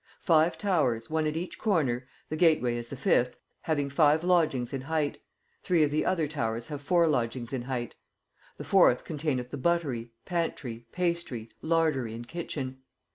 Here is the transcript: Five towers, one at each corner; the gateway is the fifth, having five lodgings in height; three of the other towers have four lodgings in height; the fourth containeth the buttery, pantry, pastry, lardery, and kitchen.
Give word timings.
Five 0.23 0.57
towers, 0.57 1.11
one 1.11 1.27
at 1.27 1.37
each 1.37 1.59
corner; 1.59 2.07
the 2.27 2.35
gateway 2.35 2.75
is 2.75 2.89
the 2.89 2.95
fifth, 2.97 3.35
having 3.61 3.87
five 3.87 4.23
lodgings 4.23 4.73
in 4.73 4.81
height; 4.81 5.19
three 5.61 5.83
of 5.83 5.91
the 5.91 6.07
other 6.07 6.27
towers 6.27 6.65
have 6.69 6.81
four 6.81 7.07
lodgings 7.07 7.53
in 7.53 7.61
height; 7.61 7.93
the 8.57 8.63
fourth 8.63 9.03
containeth 9.03 9.51
the 9.51 9.57
buttery, 9.57 10.09
pantry, 10.25 10.87
pastry, 10.91 11.49
lardery, 11.61 12.15
and 12.15 12.27
kitchen. 12.27 12.79